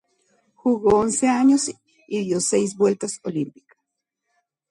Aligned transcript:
Jugó 0.55 0.97
once 1.01 1.27
años 1.29 1.69
y 2.07 2.23
dio 2.23 2.41
seis 2.41 2.75
vueltas 2.75 3.19
olímpicas. 3.23 3.77